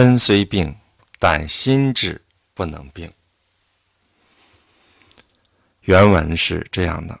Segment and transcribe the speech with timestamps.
[0.00, 0.76] 身虽病，
[1.18, 2.24] 但心志
[2.54, 3.12] 不能病。
[5.80, 7.18] 原文是这样的：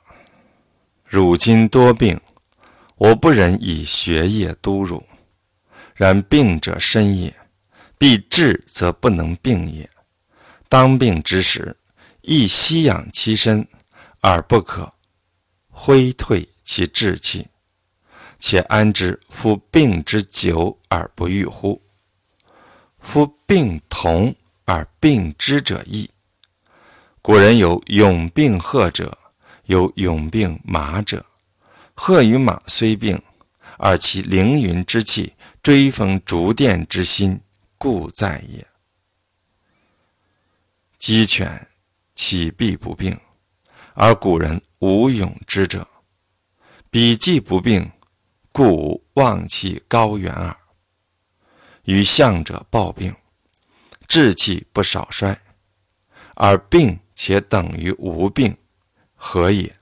[1.04, 2.20] 汝今多病，
[2.94, 5.04] 我不忍以学业督汝。
[5.96, 7.34] 然病者身也，
[7.98, 9.90] 必治则不能病也。
[10.68, 11.76] 当病之时，
[12.20, 13.66] 亦息养其身，
[14.20, 14.92] 而不可
[15.68, 17.48] 挥退其志气。
[18.38, 21.82] 且安之夫病之久而不愈乎？
[23.08, 24.34] 夫病同
[24.66, 26.10] 而病之者异。
[27.22, 29.16] 古人有勇病贺者，
[29.64, 31.24] 有勇病马者。
[31.94, 33.18] 贺与马虽病，
[33.78, 35.32] 而其凌云之气、
[35.62, 37.40] 追风逐电之心，
[37.78, 38.66] 故在也。
[40.98, 41.66] 鸡犬
[42.14, 43.18] 岂必不病？
[43.94, 45.88] 而古人无勇之者，
[46.90, 47.90] 彼既不病。
[48.52, 50.57] 故望气高远耳。
[51.88, 53.16] 与相者暴病，
[54.06, 55.40] 志气不少衰，
[56.34, 58.54] 而病且等于无病，
[59.14, 59.74] 何也？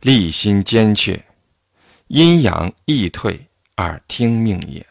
[0.00, 1.24] 立心坚确，
[2.08, 3.46] 阴阳易退
[3.76, 4.84] 而听命也。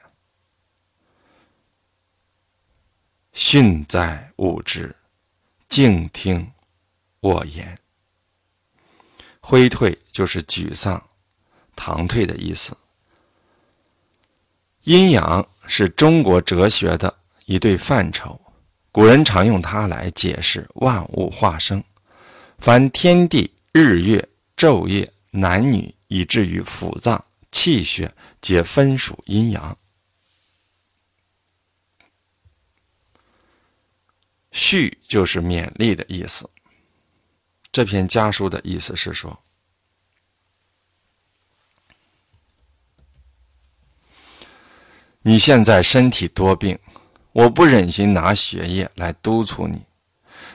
[3.33, 4.95] 训在物之，
[5.67, 6.49] 静听
[7.19, 7.77] 我言。
[9.41, 11.05] 挥退就是沮丧。
[11.75, 12.75] 唐退的意思。
[14.83, 17.13] 阴阳是中国哲学的
[17.45, 18.39] 一对范畴，
[18.91, 21.83] 古人常用它来解释万物化生，
[22.57, 29.77] 凡天地、日月、昼夜、男女，以至于腑脏、气血，皆分属阴阳。
[34.51, 36.49] 序就是勉励的意思。
[37.71, 39.37] 这篇家书的意思是说。
[45.27, 46.79] 你现在身体多病，
[47.33, 49.81] 我不忍心拿血液来督促你，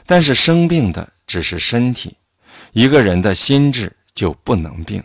[0.07, 2.17] 但是生病的只是身体，
[2.73, 5.05] 一个人的心智就不能病。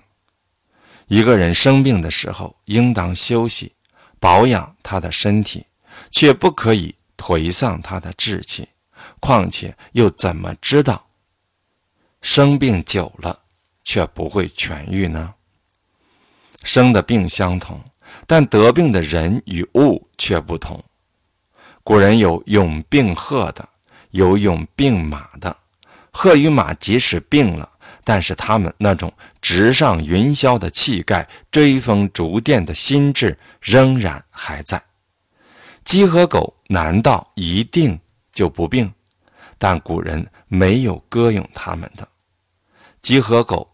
[1.08, 3.74] 一个人生病的时候，应当休息，
[4.22, 5.66] 保养他的身体，
[6.12, 8.70] 却不可以颓丧他的志气。
[9.20, 11.06] 况且又怎么知道
[12.22, 13.38] 生病久了
[13.84, 15.34] 却不会痊愈呢？
[16.64, 17.84] 生的病相同。
[18.26, 20.84] 但得病的人与物却不同。
[21.84, 23.68] 古人有勇病鹤的，
[24.12, 25.56] 有勇病马的。
[26.12, 27.70] 鹤与马即使病了，
[28.04, 34.84] 但是他们那种直上云霄的气概、追风逐电的心智仍然还在。
[35.86, 37.98] 鸡和狗难道一定
[38.34, 38.92] 就不病？
[39.60, 42.08] 但古人没有歌咏他们的
[43.02, 43.68] 鸡和狗，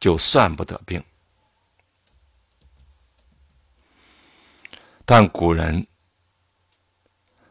[0.00, 1.02] 就算不得病。
[5.04, 5.86] 但古人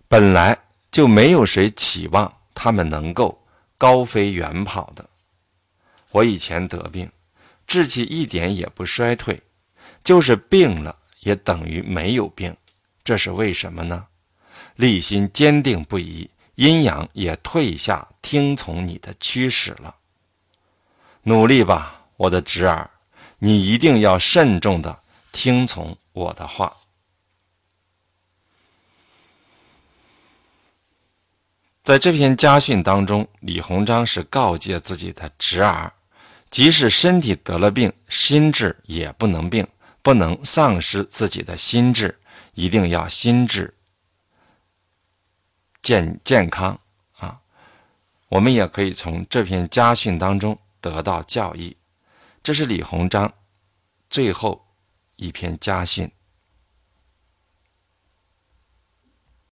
[0.08, 0.58] 本来
[0.92, 3.44] 就没有谁期望他们能够
[3.78, 5.08] 高飞远跑的。
[6.12, 7.12] 我以前得病，
[7.66, 9.42] 志气一点也不衰退，
[10.04, 12.56] 就是病了也等于没有病，
[13.04, 14.08] 这是为什么呢？
[14.76, 19.96] 立心坚定不移，阴阳也退下，听从你的驱使了。
[21.24, 22.90] 努力吧，我的侄儿，
[23.40, 25.00] 你一定要慎重的
[25.32, 26.76] 听从我的话。
[31.84, 35.92] 在这篇家训当中，李鸿章是告诫自己的侄儿，
[36.50, 39.68] 即使身体得了病，心智也不能病，
[40.02, 42.18] 不能丧失自己的心智，
[42.54, 43.74] 一定要心智
[45.82, 46.80] 健健康
[47.18, 47.42] 啊！
[48.30, 51.76] 我们也可以从这篇家训当中得到教益。
[52.42, 53.34] 这是李鸿章
[54.10, 54.66] 最后
[55.18, 56.10] 一篇家训。